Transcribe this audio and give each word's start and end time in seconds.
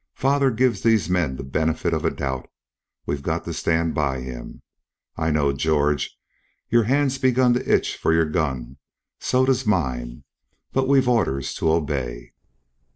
Father 0.15 0.49
gives 0.49 0.81
these 0.81 1.11
men 1.11 1.35
the 1.35 1.43
benefit 1.43 1.93
of 1.93 2.03
a 2.03 2.09
doubt. 2.09 2.49
We've 3.05 3.21
got 3.21 3.45
to 3.45 3.53
stand 3.53 3.93
by 3.93 4.21
him. 4.21 4.63
I 5.15 5.29
know, 5.29 5.53
George, 5.53 6.17
your 6.69 6.85
hand's 6.85 7.19
begun 7.19 7.53
to 7.53 7.71
itch 7.71 7.95
for 7.97 8.11
your 8.11 8.25
gun. 8.25 8.77
So 9.19 9.45
does 9.45 9.67
mine. 9.67 10.23
But 10.73 10.87
we've 10.87 11.07
orders 11.07 11.53
to 11.53 11.69
obey." 11.71 12.31